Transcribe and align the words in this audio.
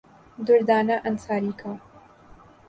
دردانہ 0.37 0.95
انصاری 1.07 1.51
کا 1.59 1.73